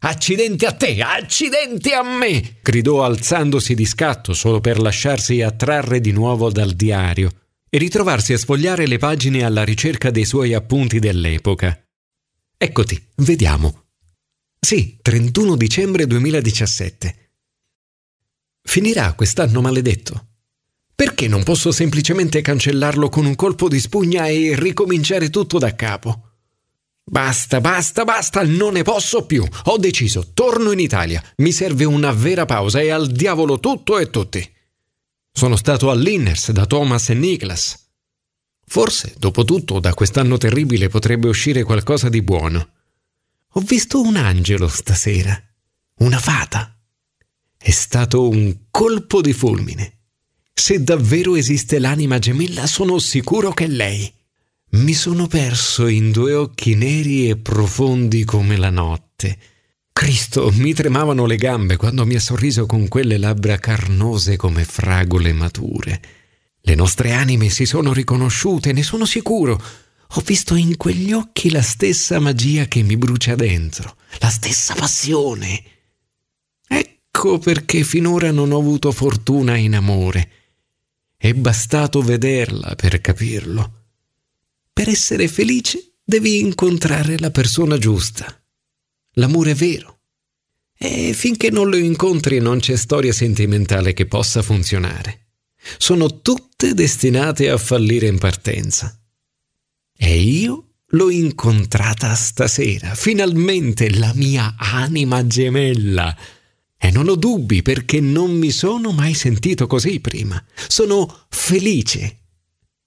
Accidenti 0.00 0.66
a 0.66 0.72
te, 0.72 1.00
accidenti 1.00 1.92
a 1.92 2.02
me! 2.02 2.58
gridò 2.60 3.04
alzandosi 3.04 3.74
di 3.74 3.86
scatto 3.86 4.34
solo 4.34 4.60
per 4.60 4.78
lasciarsi 4.78 5.40
attrarre 5.40 6.02
di 6.02 6.12
nuovo 6.12 6.50
dal 6.50 6.72
diario 6.72 7.30
e 7.66 7.78
ritrovarsi 7.78 8.34
a 8.34 8.38
sfogliare 8.38 8.86
le 8.86 8.98
pagine 8.98 9.42
alla 9.42 9.64
ricerca 9.64 10.10
dei 10.10 10.26
suoi 10.26 10.52
appunti 10.52 10.98
dell'epoca. 10.98 11.82
Eccoti, 12.58 13.02
vediamo. 13.16 13.82
Sì, 14.64 14.96
31 15.02 15.56
dicembre 15.56 16.06
2017. 16.06 17.30
Finirà 18.62 19.12
quest'anno 19.14 19.60
maledetto. 19.60 20.28
Perché 20.94 21.26
non 21.26 21.42
posso 21.42 21.72
semplicemente 21.72 22.40
cancellarlo 22.42 23.08
con 23.08 23.26
un 23.26 23.34
colpo 23.34 23.68
di 23.68 23.80
spugna 23.80 24.28
e 24.28 24.54
ricominciare 24.56 25.30
tutto 25.30 25.58
da 25.58 25.74
capo? 25.74 26.28
Basta, 27.02 27.60
basta, 27.60 28.04
basta, 28.04 28.44
non 28.44 28.74
ne 28.74 28.84
posso 28.84 29.26
più. 29.26 29.44
Ho 29.64 29.78
deciso, 29.78 30.30
torno 30.32 30.70
in 30.70 30.78
Italia. 30.78 31.20
Mi 31.38 31.50
serve 31.50 31.84
una 31.84 32.12
vera 32.12 32.44
pausa 32.44 32.80
e 32.80 32.90
al 32.90 33.10
diavolo 33.10 33.58
tutto 33.58 33.98
e 33.98 34.10
tutti. 34.10 34.48
Sono 35.32 35.56
stato 35.56 35.90
all'Inners 35.90 36.52
da 36.52 36.66
Thomas 36.66 37.08
e 37.08 37.14
Niklas. 37.14 37.88
Forse, 38.64 39.12
dopo 39.18 39.44
tutto, 39.44 39.80
da 39.80 39.92
quest'anno 39.92 40.38
terribile 40.38 40.88
potrebbe 40.88 41.26
uscire 41.26 41.64
qualcosa 41.64 42.08
di 42.08 42.22
buono. 42.22 42.68
Ho 43.54 43.60
visto 43.60 44.00
un 44.00 44.16
angelo 44.16 44.66
stasera, 44.66 45.38
una 45.98 46.18
fata. 46.18 46.74
È 47.58 47.70
stato 47.70 48.26
un 48.26 48.68
colpo 48.70 49.20
di 49.20 49.34
fulmine. 49.34 49.98
Se 50.54 50.82
davvero 50.82 51.36
esiste 51.36 51.78
l'anima 51.78 52.18
gemella, 52.18 52.66
sono 52.66 52.98
sicuro 52.98 53.52
che 53.52 53.64
è 53.64 53.68
lei. 53.68 54.10
Mi 54.70 54.94
sono 54.94 55.26
perso 55.26 55.86
in 55.86 56.12
due 56.12 56.32
occhi 56.32 56.74
neri 56.74 57.28
e 57.28 57.36
profondi 57.36 58.24
come 58.24 58.56
la 58.56 58.70
notte. 58.70 59.36
Cristo, 59.92 60.50
mi 60.54 60.72
tremavano 60.72 61.26
le 61.26 61.36
gambe 61.36 61.76
quando 61.76 62.06
mi 62.06 62.14
ha 62.14 62.20
sorriso 62.20 62.64
con 62.64 62.88
quelle 62.88 63.18
labbra 63.18 63.58
carnose 63.58 64.36
come 64.36 64.64
fragole 64.64 65.34
mature. 65.34 66.00
Le 66.62 66.74
nostre 66.74 67.12
anime 67.12 67.50
si 67.50 67.66
sono 67.66 67.92
riconosciute, 67.92 68.72
ne 68.72 68.82
sono 68.82 69.04
sicuro. 69.04 69.62
Ho 70.14 70.20
visto 70.20 70.54
in 70.54 70.76
quegli 70.76 71.12
occhi 71.12 71.50
la 71.50 71.62
stessa 71.62 72.18
magia 72.18 72.66
che 72.66 72.82
mi 72.82 72.96
brucia 72.96 73.34
dentro, 73.34 73.96
la 74.18 74.28
stessa 74.28 74.74
passione. 74.74 75.62
Ecco 76.66 77.38
perché 77.38 77.82
finora 77.82 78.30
non 78.30 78.52
ho 78.52 78.58
avuto 78.58 78.92
fortuna 78.92 79.56
in 79.56 79.74
amore. 79.74 80.30
È 81.16 81.32
bastato 81.32 82.02
vederla 82.02 82.74
per 82.74 83.00
capirlo. 83.00 83.84
Per 84.72 84.88
essere 84.88 85.28
felice 85.28 85.94
devi 86.04 86.40
incontrare 86.40 87.18
la 87.18 87.30
persona 87.30 87.78
giusta. 87.78 88.26
L'amore 89.12 89.54
vero. 89.54 90.00
E 90.76 91.12
finché 91.14 91.50
non 91.50 91.68
lo 91.68 91.76
incontri 91.76 92.38
non 92.38 92.58
c'è 92.58 92.76
storia 92.76 93.12
sentimentale 93.12 93.92
che 93.92 94.06
possa 94.06 94.42
funzionare 94.42 95.22
sono 95.78 96.20
tutte 96.20 96.74
destinate 96.74 97.48
a 97.50 97.56
fallire 97.56 98.06
in 98.06 98.18
partenza. 98.18 98.96
E 100.04 100.18
io 100.18 100.70
l'ho 100.84 101.10
incontrata 101.10 102.12
stasera, 102.16 102.92
finalmente 102.96 103.88
la 103.96 104.10
mia 104.16 104.56
anima 104.58 105.24
gemella. 105.24 106.16
E 106.76 106.90
non 106.90 107.08
ho 107.08 107.14
dubbi 107.14 107.62
perché 107.62 108.00
non 108.00 108.32
mi 108.32 108.50
sono 108.50 108.90
mai 108.90 109.14
sentito 109.14 109.68
così 109.68 110.00
prima. 110.00 110.44
Sono 110.66 111.26
felice. 111.28 112.16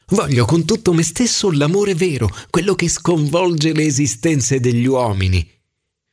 Voglio 0.07 0.43
con 0.43 0.65
tutto 0.65 0.91
me 0.91 1.03
stesso 1.03 1.49
l'amore 1.51 1.95
vero, 1.95 2.29
quello 2.49 2.75
che 2.75 2.89
sconvolge 2.89 3.71
le 3.71 3.85
esistenze 3.85 4.59
degli 4.59 4.85
uomini, 4.85 5.49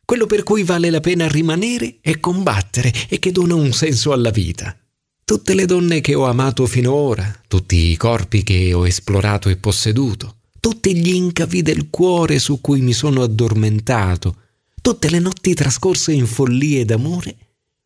quello 0.04 0.26
per 0.26 0.44
cui 0.44 0.62
vale 0.62 0.88
la 0.88 1.00
pena 1.00 1.26
rimanere 1.26 1.98
e 2.00 2.20
combattere 2.20 2.92
e 3.08 3.18
che 3.18 3.32
dona 3.32 3.56
un 3.56 3.72
senso 3.72 4.12
alla 4.12 4.30
vita. 4.30 4.78
Tutte 5.24 5.54
le 5.54 5.66
donne 5.66 6.00
che 6.00 6.14
ho 6.14 6.26
amato 6.26 6.64
finora, 6.66 7.42
tutti 7.48 7.90
i 7.90 7.96
corpi 7.96 8.44
che 8.44 8.72
ho 8.72 8.86
esplorato 8.86 9.48
e 9.48 9.56
posseduto, 9.56 10.36
tutti 10.62 10.94
gli 10.96 11.12
incavi 11.12 11.60
del 11.60 11.90
cuore 11.90 12.38
su 12.38 12.60
cui 12.60 12.82
mi 12.82 12.92
sono 12.92 13.22
addormentato, 13.22 14.36
tutte 14.80 15.10
le 15.10 15.18
notti 15.18 15.54
trascorse 15.54 16.12
in 16.12 16.24
follie 16.24 16.84
d'amore, 16.84 17.36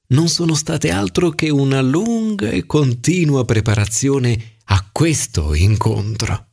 non 0.08 0.28
sono 0.28 0.54
state 0.54 0.90
altro 0.90 1.30
che 1.30 1.48
una 1.48 1.80
lunga 1.80 2.50
e 2.50 2.66
continua 2.66 3.46
preparazione 3.46 4.56
a 4.64 4.86
questo 4.92 5.54
incontro. 5.54 6.48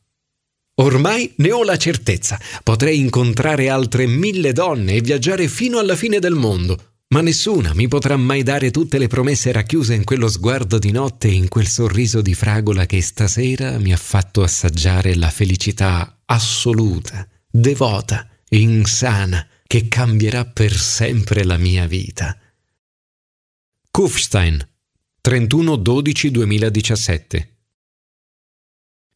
Ormai 0.76 1.30
ne 1.36 1.52
ho 1.52 1.62
la 1.62 1.76
certezza, 1.76 2.40
potrei 2.62 2.98
incontrare 3.00 3.68
altre 3.68 4.06
mille 4.06 4.54
donne 4.54 4.94
e 4.94 5.02
viaggiare 5.02 5.46
fino 5.46 5.78
alla 5.78 5.94
fine 5.94 6.20
del 6.20 6.34
mondo, 6.34 6.94
ma 7.08 7.20
nessuna 7.20 7.74
mi 7.74 7.86
potrà 7.86 8.16
mai 8.16 8.42
dare 8.42 8.70
tutte 8.70 8.96
le 8.96 9.08
promesse 9.08 9.52
racchiuse 9.52 9.92
in 9.92 10.04
quello 10.04 10.28
sguardo 10.28 10.78
di 10.78 10.90
notte 10.90 11.28
e 11.28 11.34
in 11.34 11.48
quel 11.48 11.66
sorriso 11.68 12.22
di 12.22 12.32
fragola 12.32 12.86
che 12.86 13.02
stasera 13.02 13.78
mi 13.78 13.92
ha 13.92 13.98
fatto 13.98 14.42
assaggiare 14.42 15.14
la 15.14 15.28
felicità 15.28 16.13
assoluta, 16.26 17.26
devota, 17.50 18.28
insana, 18.50 19.48
che 19.66 19.88
cambierà 19.88 20.44
per 20.46 20.76
sempre 20.76 21.44
la 21.44 21.56
mia 21.56 21.86
vita. 21.86 22.38
Kufstein, 23.90 24.68
31-12-2017 25.26 27.52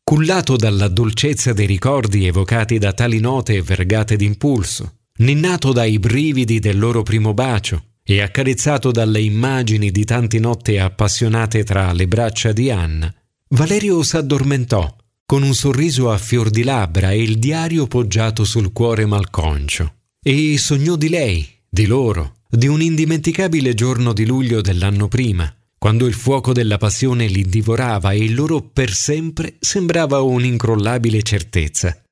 Cullato 0.08 0.56
dalla 0.56 0.88
dolcezza 0.88 1.52
dei 1.52 1.66
ricordi 1.66 2.26
evocati 2.26 2.78
da 2.78 2.94
tali 2.94 3.20
note 3.20 3.60
vergate 3.60 4.16
d'impulso, 4.16 5.00
ninnato 5.18 5.72
dai 5.72 5.98
brividi 5.98 6.60
del 6.60 6.78
loro 6.78 7.02
primo 7.02 7.34
bacio 7.34 7.96
e 8.02 8.22
accarezzato 8.22 8.90
dalle 8.90 9.20
immagini 9.20 9.90
di 9.90 10.06
tante 10.06 10.38
notti 10.38 10.78
appassionate 10.78 11.62
tra 11.62 11.92
le 11.92 12.08
braccia 12.08 12.52
di 12.52 12.70
Anna, 12.70 13.14
Valerio 13.48 14.02
s'addormentò 14.02 14.96
con 15.30 15.42
un 15.42 15.54
sorriso 15.54 16.10
a 16.10 16.16
fior 16.16 16.48
di 16.48 16.62
labbra 16.62 17.10
e 17.10 17.20
il 17.20 17.38
diario 17.38 17.86
poggiato 17.86 18.44
sul 18.44 18.72
cuore 18.72 19.04
malconcio. 19.04 19.96
E 20.22 20.56
sognò 20.56 20.96
di 20.96 21.10
lei, 21.10 21.46
di 21.68 21.84
loro, 21.84 22.36
di 22.48 22.66
un 22.66 22.80
indimenticabile 22.80 23.74
giorno 23.74 24.14
di 24.14 24.24
luglio 24.24 24.62
dell'anno 24.62 25.06
prima, 25.06 25.54
quando 25.76 26.06
il 26.06 26.14
fuoco 26.14 26.54
della 26.54 26.78
passione 26.78 27.26
li 27.26 27.44
divorava 27.44 28.12
e 28.12 28.24
il 28.24 28.34
loro 28.34 28.62
per 28.62 28.90
sempre 28.94 29.58
sembrava 29.60 30.22
un'incrollabile 30.22 31.22
certezza. 31.22 32.02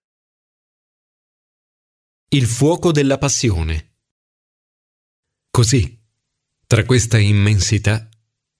Il 2.29 2.45
fuoco 2.45 2.93
della 2.93 3.17
passione. 3.17 3.95
Così, 5.51 5.99
tra 6.67 6.85
questa 6.85 7.17
immensità, 7.17 8.07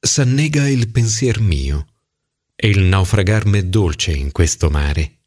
s'annega 0.01 0.67
il 0.67 0.91
pensier 0.91 1.41
mio 1.41 1.89
e 2.57 2.69
il 2.69 2.81
naufragar 2.81 3.47
m'è 3.47 3.63
dolce 3.65 4.13
in 4.13 4.33
questo 4.33 4.71
mare. 4.71 5.19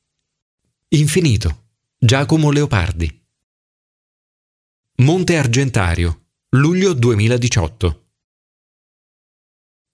Infinito. 0.90 1.68
Giacomo 1.98 2.50
Leopardi. 2.50 3.18
Monte 4.98 5.38
Argentario, 5.38 6.32
luglio 6.56 6.94
2018. 6.94 8.08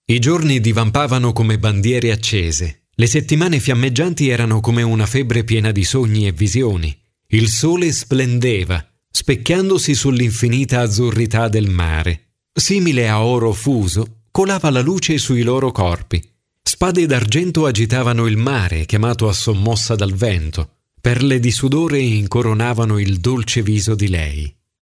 I 0.06 0.20
giorni 0.20 0.60
divampavano 0.62 1.34
come 1.34 1.60
bandiere 1.60 2.12
accese, 2.12 2.86
le 2.98 3.08
settimane 3.08 3.60
fiammeggianti 3.60 4.30
erano 4.30 4.62
come 4.62 4.82
una 4.82 5.06
febbre 5.06 5.44
piena 5.44 5.72
di 5.72 5.84
sogni 5.84 6.28
e 6.28 6.32
visioni. 6.32 6.98
Il 7.28 7.50
sole 7.50 7.92
splendeva, 7.92 8.88
specchiandosi 9.12 9.94
sull'infinita 9.94 10.80
azzurrità 10.80 11.50
del 11.50 11.70
mare. 11.70 12.36
Simile 12.54 13.10
a 13.10 13.22
oro 13.22 13.52
fuso, 13.52 14.22
colava 14.32 14.70
la 14.70 14.80
luce 14.80 15.18
sui 15.18 15.42
loro 15.42 15.72
corpi. 15.72 16.35
Spade 16.76 17.06
d'argento 17.06 17.66
agitavano 17.66 18.26
il 18.26 18.36
mare, 18.36 18.84
chiamato 18.86 19.30
a 19.30 19.32
sommossa 19.32 19.96
dal 19.96 20.14
vento. 20.14 20.72
Perle 21.00 21.40
di 21.40 21.50
sudore 21.50 22.02
incoronavano 22.02 23.00
il 23.00 23.22
dolce 23.22 23.62
viso 23.62 23.96
di 23.96 24.10
lei. 24.10 24.54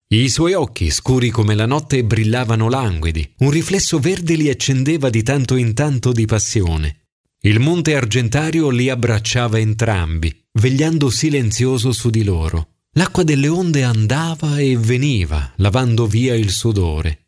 I 0.08 0.28
suoi 0.28 0.54
occhi, 0.54 0.90
scuri 0.90 1.30
come 1.30 1.54
la 1.54 1.66
notte, 1.66 2.02
brillavano 2.02 2.68
languidi. 2.68 3.32
Un 3.38 3.50
riflesso 3.50 4.00
verde 4.00 4.34
li 4.34 4.48
accendeva 4.48 5.08
di 5.08 5.22
tanto 5.22 5.54
in 5.54 5.72
tanto 5.74 6.10
di 6.10 6.26
passione. 6.26 7.02
Il 7.42 7.60
monte 7.60 7.94
argentario 7.94 8.70
li 8.70 8.90
abbracciava 8.90 9.60
entrambi, 9.60 10.36
vegliando 10.54 11.10
silenzioso 11.10 11.92
su 11.92 12.10
di 12.10 12.24
loro. 12.24 12.70
L'acqua 12.94 13.22
delle 13.22 13.46
onde 13.46 13.84
andava 13.84 14.58
e 14.58 14.76
veniva, 14.76 15.52
lavando 15.58 16.08
via 16.08 16.34
il 16.34 16.50
sudore. 16.50 17.27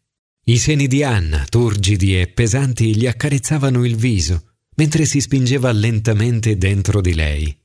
I 0.51 0.59
seni 0.59 0.89
di 0.89 1.05
Anna, 1.05 1.47
turgidi 1.49 2.19
e 2.19 2.27
pesanti, 2.27 2.97
gli 2.97 3.07
accarezzavano 3.07 3.85
il 3.85 3.95
viso, 3.95 4.47
mentre 4.75 5.05
si 5.05 5.21
spingeva 5.21 5.71
lentamente 5.71 6.57
dentro 6.57 7.01
di 7.01 7.15
lei. 7.15 7.57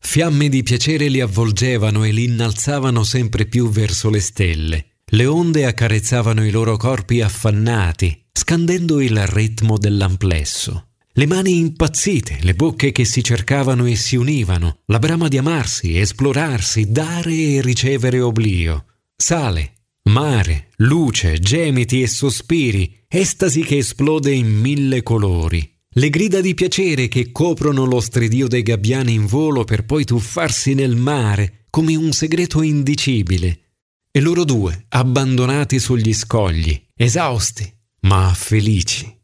Fiamme 0.00 0.48
di 0.48 0.64
piacere 0.64 1.06
li 1.06 1.20
avvolgevano 1.20 2.02
e 2.02 2.10
li 2.10 2.24
innalzavano 2.24 3.04
sempre 3.04 3.46
più 3.46 3.70
verso 3.70 4.10
le 4.10 4.18
stelle. 4.18 4.86
Le 5.04 5.24
onde 5.24 5.66
accarezzavano 5.66 6.44
i 6.44 6.50
loro 6.50 6.76
corpi 6.76 7.20
affannati, 7.20 8.24
scandendo 8.32 9.00
il 9.00 9.24
ritmo 9.24 9.78
dell'amplesso. 9.78 10.88
Le 11.12 11.26
mani 11.26 11.58
impazzite, 11.58 12.38
le 12.40 12.54
bocche 12.54 12.90
che 12.90 13.04
si 13.04 13.22
cercavano 13.22 13.86
e 13.86 13.94
si 13.94 14.16
univano, 14.16 14.80
la 14.86 14.98
brama 14.98 15.28
di 15.28 15.38
amarsi, 15.38 15.96
esplorarsi, 15.96 16.90
dare 16.90 17.36
e 17.36 17.60
ricevere 17.62 18.20
oblio. 18.20 18.86
Sale, 19.14 19.74
mare, 20.10 20.68
luce, 20.76 21.38
gemiti 21.38 22.02
e 22.02 22.06
sospiri, 22.06 23.04
estasi 23.08 23.62
che 23.62 23.78
esplode 23.78 24.32
in 24.32 24.48
mille 24.48 25.02
colori. 25.02 25.68
Le 25.94 26.10
grida 26.10 26.40
di 26.40 26.54
piacere 26.54 27.08
che 27.08 27.32
coprono 27.32 27.84
lo 27.84 28.00
stridio 28.00 28.48
dei 28.48 28.62
gabbiani 28.62 29.12
in 29.12 29.26
volo 29.26 29.64
per 29.64 29.84
poi 29.84 30.04
tuffarsi 30.04 30.74
nel 30.74 30.96
mare 30.96 31.66
come 31.70 31.94
un 31.96 32.12
segreto 32.12 32.62
indicibile. 32.62 33.76
E 34.10 34.20
loro 34.20 34.44
due, 34.44 34.86
abbandonati 34.88 35.78
sugli 35.78 36.12
scogli, 36.12 36.80
esausti, 36.94 37.70
ma 38.00 38.32
felici 38.34 39.20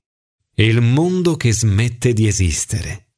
il 0.61 0.80
mondo 0.80 1.37
che 1.37 1.52
smette 1.52 2.12
di 2.12 2.26
esistere. 2.26 3.12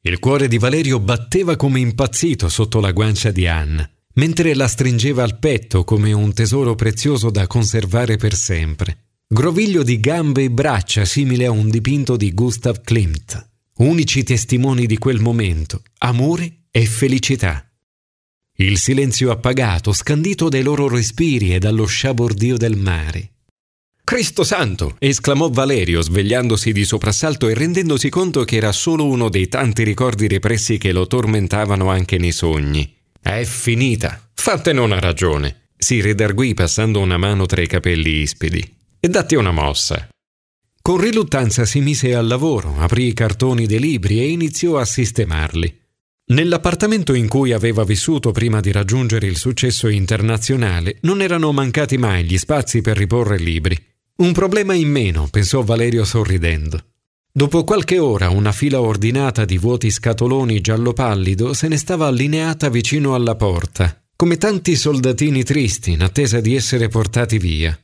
Il 0.00 0.18
cuore 0.18 0.48
di 0.48 0.56
Valerio 0.56 0.98
batteva 0.98 1.56
come 1.56 1.78
impazzito 1.78 2.48
sotto 2.48 2.80
la 2.80 2.90
guancia 2.92 3.30
di 3.30 3.46
Anna, 3.46 3.88
mentre 4.18 4.54
la 4.54 4.66
stringeva 4.66 5.22
al 5.22 5.38
petto 5.38 5.84
come 5.84 6.12
un 6.12 6.32
tesoro 6.32 6.74
prezioso 6.74 7.30
da 7.30 7.46
conservare 7.46 8.16
per 8.16 8.34
sempre. 8.34 9.04
Groviglio 9.28 9.82
di 9.82 10.00
gambe 10.00 10.44
e 10.44 10.50
braccia 10.50 11.04
simile 11.04 11.46
a 11.46 11.50
un 11.50 11.70
dipinto 11.70 12.16
di 12.16 12.32
Gustav 12.34 12.80
Klimt, 12.82 13.48
unici 13.78 14.24
testimoni 14.24 14.86
di 14.86 14.98
quel 14.98 15.20
momento, 15.20 15.82
amore 15.98 16.64
e 16.70 16.84
felicità. 16.84 17.64
Il 18.56 18.78
silenzio 18.78 19.30
appagato, 19.30 19.92
scandito 19.92 20.48
dai 20.48 20.62
loro 20.62 20.88
respiri 20.88 21.54
e 21.54 21.60
dallo 21.60 21.86
sciabordio 21.86 22.56
del 22.56 22.76
mare. 22.76 23.32
Cristo 24.02 24.42
santo! 24.42 24.96
esclamò 24.98 25.48
Valerio, 25.50 26.00
svegliandosi 26.00 26.72
di 26.72 26.84
soprassalto 26.84 27.46
e 27.46 27.54
rendendosi 27.54 28.08
conto 28.08 28.42
che 28.42 28.56
era 28.56 28.72
solo 28.72 29.06
uno 29.06 29.28
dei 29.28 29.46
tanti 29.46 29.84
ricordi 29.84 30.26
repressi 30.26 30.76
che 30.76 30.90
lo 30.90 31.06
tormentavano 31.06 31.88
anche 31.88 32.18
nei 32.18 32.32
sogni. 32.32 32.97
È 33.28 33.44
finita! 33.44 34.26
Fattene 34.32 34.80
una 34.80 34.98
ragione! 34.98 35.72
si 35.76 36.00
redarguì 36.00 36.54
passando 36.54 36.98
una 37.00 37.18
mano 37.18 37.44
tra 37.44 37.60
i 37.60 37.66
capelli 37.66 38.22
ispidi. 38.22 38.76
E 38.98 39.08
datti 39.08 39.34
una 39.34 39.50
mossa. 39.50 40.08
Con 40.80 40.96
riluttanza 40.96 41.66
si 41.66 41.80
mise 41.80 42.14
al 42.14 42.26
lavoro, 42.26 42.76
aprì 42.78 43.08
i 43.08 43.12
cartoni 43.12 43.66
dei 43.66 43.80
libri 43.80 44.18
e 44.18 44.30
iniziò 44.30 44.78
a 44.78 44.86
sistemarli. 44.86 45.78
Nell'appartamento 46.28 47.12
in 47.12 47.28
cui 47.28 47.52
aveva 47.52 47.84
vissuto 47.84 48.32
prima 48.32 48.60
di 48.60 48.72
raggiungere 48.72 49.26
il 49.26 49.36
successo 49.36 49.88
internazionale 49.88 50.96
non 51.02 51.20
erano 51.20 51.52
mancati 51.52 51.98
mai 51.98 52.24
gli 52.24 52.38
spazi 52.38 52.80
per 52.80 52.96
riporre 52.96 53.36
libri. 53.36 53.78
Un 54.16 54.32
problema 54.32 54.72
in 54.72 54.88
meno, 54.88 55.28
pensò 55.30 55.62
Valerio 55.62 56.06
sorridendo. 56.06 56.82
Dopo 57.38 57.62
qualche 57.62 58.00
ora 58.00 58.30
una 58.30 58.50
fila 58.50 58.80
ordinata 58.80 59.44
di 59.44 59.58
vuoti 59.58 59.92
scatoloni 59.92 60.60
giallo 60.60 60.92
pallido 60.92 61.54
se 61.54 61.68
ne 61.68 61.76
stava 61.76 62.08
allineata 62.08 62.68
vicino 62.68 63.14
alla 63.14 63.36
porta, 63.36 64.02
come 64.16 64.38
tanti 64.38 64.74
soldatini 64.74 65.44
tristi 65.44 65.92
in 65.92 66.02
attesa 66.02 66.40
di 66.40 66.56
essere 66.56 66.88
portati 66.88 67.38
via. 67.38 67.78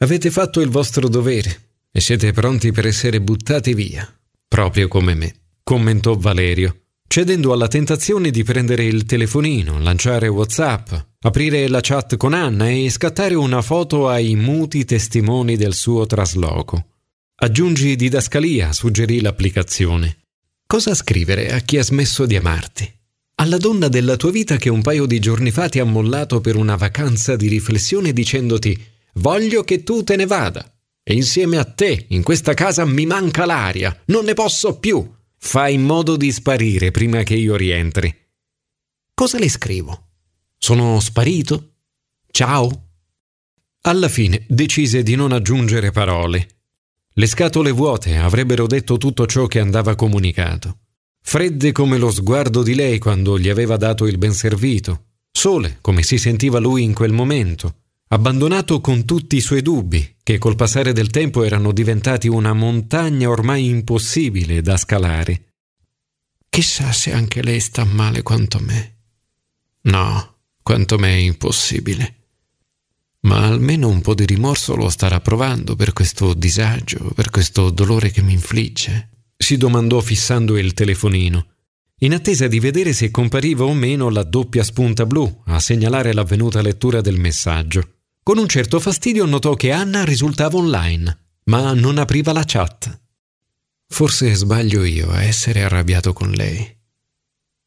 Avete 0.00 0.30
fatto 0.30 0.60
il 0.60 0.68
vostro 0.68 1.08
dovere 1.08 1.70
e 1.90 2.02
siete 2.02 2.32
pronti 2.32 2.70
per 2.70 2.86
essere 2.86 3.18
buttati 3.22 3.72
via, 3.72 4.06
proprio 4.46 4.88
come 4.88 5.14
me, 5.14 5.34
commentò 5.62 6.14
Valerio, 6.14 6.82
cedendo 7.08 7.54
alla 7.54 7.68
tentazione 7.68 8.30
di 8.30 8.44
prendere 8.44 8.84
il 8.84 9.06
telefonino, 9.06 9.78
lanciare 9.78 10.28
WhatsApp, 10.28 10.92
aprire 11.20 11.66
la 11.68 11.80
chat 11.80 12.18
con 12.18 12.34
Anna 12.34 12.68
e 12.68 12.90
scattare 12.90 13.36
una 13.36 13.62
foto 13.62 14.10
ai 14.10 14.34
muti 14.34 14.84
testimoni 14.84 15.56
del 15.56 15.72
suo 15.72 16.04
trasloco. 16.04 16.95
Aggiungi 17.38 17.96
didascalia, 17.96 18.72
suggerì 18.72 19.20
l'applicazione. 19.20 20.20
Cosa 20.66 20.94
scrivere 20.94 21.52
a 21.52 21.58
chi 21.58 21.76
ha 21.76 21.82
smesso 21.82 22.24
di 22.24 22.34
amarti? 22.34 22.90
Alla 23.34 23.58
donna 23.58 23.88
della 23.88 24.16
tua 24.16 24.30
vita 24.30 24.56
che 24.56 24.70
un 24.70 24.80
paio 24.80 25.04
di 25.04 25.18
giorni 25.18 25.50
fa 25.50 25.68
ti 25.68 25.78
ha 25.78 25.84
mollato 25.84 26.40
per 26.40 26.56
una 26.56 26.76
vacanza 26.76 27.36
di 27.36 27.48
riflessione 27.48 28.14
dicendoti 28.14 28.82
voglio 29.16 29.64
che 29.64 29.82
tu 29.82 30.02
te 30.02 30.16
ne 30.16 30.24
vada. 30.24 30.64
E 31.02 31.12
insieme 31.12 31.58
a 31.58 31.64
te, 31.64 32.06
in 32.08 32.22
questa 32.22 32.54
casa, 32.54 32.86
mi 32.86 33.04
manca 33.04 33.44
l'aria, 33.44 33.94
non 34.06 34.24
ne 34.24 34.32
posso 34.32 34.78
più. 34.78 35.06
Fai 35.36 35.74
in 35.74 35.82
modo 35.82 36.16
di 36.16 36.32
sparire 36.32 36.90
prima 36.90 37.22
che 37.22 37.34
io 37.34 37.54
rientri. 37.54 38.12
Cosa 39.12 39.38
le 39.38 39.50
scrivo? 39.50 40.08
Sono 40.56 40.98
sparito? 41.00 41.74
Ciao? 42.30 42.88
Alla 43.82 44.08
fine 44.08 44.46
decise 44.48 45.02
di 45.02 45.14
non 45.16 45.32
aggiungere 45.32 45.90
parole. 45.90 46.55
Le 47.18 47.26
scatole 47.26 47.70
vuote 47.70 48.18
avrebbero 48.18 48.66
detto 48.66 48.98
tutto 48.98 49.24
ciò 49.26 49.46
che 49.46 49.58
andava 49.58 49.94
comunicato. 49.94 50.80
Fredde 51.22 51.72
come 51.72 51.96
lo 51.96 52.10
sguardo 52.10 52.62
di 52.62 52.74
lei 52.74 52.98
quando 52.98 53.38
gli 53.38 53.48
aveva 53.48 53.78
dato 53.78 54.04
il 54.04 54.18
ben 54.18 54.34
servito, 54.34 55.04
sole 55.32 55.78
come 55.80 56.02
si 56.02 56.18
sentiva 56.18 56.58
lui 56.58 56.82
in 56.82 56.92
quel 56.92 57.12
momento, 57.12 57.84
abbandonato 58.08 58.82
con 58.82 59.06
tutti 59.06 59.36
i 59.36 59.40
suoi 59.40 59.62
dubbi, 59.62 60.16
che 60.22 60.36
col 60.36 60.56
passare 60.56 60.92
del 60.92 61.08
tempo 61.08 61.42
erano 61.42 61.72
diventati 61.72 62.28
una 62.28 62.52
montagna 62.52 63.30
ormai 63.30 63.64
impossibile 63.64 64.60
da 64.60 64.76
scalare. 64.76 65.54
Chissà 66.50 66.92
se 66.92 67.12
anche 67.12 67.42
lei 67.42 67.60
sta 67.60 67.84
male 67.84 68.20
quanto 68.20 68.60
me. 68.60 68.96
No, 69.84 70.36
quanto 70.62 70.98
me 70.98 71.14
è 71.14 71.20
impossibile. 71.20 72.25
Ma 73.26 73.44
almeno 73.44 73.88
un 73.88 74.00
po' 74.02 74.14
di 74.14 74.24
rimorso 74.24 74.76
lo 74.76 74.88
starà 74.88 75.20
provando 75.20 75.74
per 75.74 75.92
questo 75.92 76.32
disagio, 76.32 77.10
per 77.12 77.30
questo 77.30 77.70
dolore 77.70 78.10
che 78.10 78.22
mi 78.22 78.32
infligge. 78.32 79.10
Si 79.36 79.56
domandò 79.56 80.00
fissando 80.00 80.56
il 80.56 80.72
telefonino, 80.74 81.46
in 82.00 82.14
attesa 82.14 82.46
di 82.46 82.60
vedere 82.60 82.92
se 82.92 83.10
compariva 83.10 83.64
o 83.64 83.74
meno 83.74 84.10
la 84.10 84.22
doppia 84.22 84.62
spunta 84.62 85.06
blu 85.06 85.42
a 85.46 85.58
segnalare 85.58 86.12
l'avvenuta 86.12 86.62
lettura 86.62 87.00
del 87.00 87.18
messaggio. 87.18 87.94
Con 88.22 88.38
un 88.38 88.46
certo 88.48 88.78
fastidio 88.78 89.24
notò 89.24 89.54
che 89.54 89.72
Anna 89.72 90.04
risultava 90.04 90.56
online, 90.58 91.18
ma 91.44 91.72
non 91.72 91.98
apriva 91.98 92.32
la 92.32 92.44
chat. 92.46 93.00
Forse 93.88 94.34
sbaglio 94.34 94.84
io 94.84 95.10
a 95.10 95.22
essere 95.22 95.64
arrabbiato 95.64 96.12
con 96.12 96.30
lei. 96.30 96.76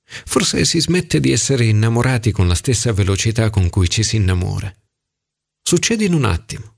Forse 0.06 0.64
si 0.64 0.80
smette 0.80 1.20
di 1.20 1.32
essere 1.32 1.66
innamorati 1.66 2.32
con 2.32 2.48
la 2.48 2.56
stessa 2.56 2.94
velocità 2.94 3.50
con 3.50 3.70
cui 3.70 3.90
ci 3.90 4.04
si 4.04 4.16
innamora. 4.16 4.74
Succede 5.70 6.04
in 6.04 6.14
un 6.14 6.26
attimo 6.26 6.78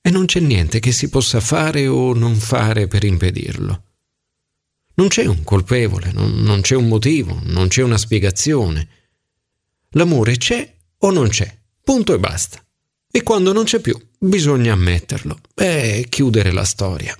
e 0.00 0.08
non 0.08 0.24
c'è 0.24 0.40
niente 0.40 0.80
che 0.80 0.90
si 0.90 1.10
possa 1.10 1.38
fare 1.38 1.86
o 1.86 2.14
non 2.14 2.34
fare 2.34 2.86
per 2.88 3.04
impedirlo. 3.04 3.82
Non 4.94 5.08
c'è 5.08 5.26
un 5.26 5.44
colpevole, 5.44 6.12
non, 6.12 6.40
non 6.40 6.62
c'è 6.62 6.76
un 6.76 6.88
motivo, 6.88 7.38
non 7.42 7.68
c'è 7.68 7.82
una 7.82 7.98
spiegazione. 7.98 8.88
L'amore 9.90 10.38
c'è 10.38 10.76
o 10.96 11.10
non 11.10 11.28
c'è, 11.28 11.54
punto 11.82 12.14
e 12.14 12.18
basta. 12.18 12.58
E 13.10 13.22
quando 13.22 13.52
non 13.52 13.64
c'è 13.64 13.80
più, 13.80 13.94
bisogna 14.18 14.72
ammetterlo 14.72 15.38
e 15.54 16.06
chiudere 16.08 16.52
la 16.52 16.64
storia. 16.64 17.14